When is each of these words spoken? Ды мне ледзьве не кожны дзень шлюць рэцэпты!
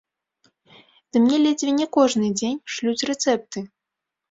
Ды 1.13 1.23
мне 1.25 1.37
ледзьве 1.43 1.71
не 1.81 1.87
кожны 1.99 2.27
дзень 2.41 2.59
шлюць 2.77 3.07
рэцэпты! 3.13 3.59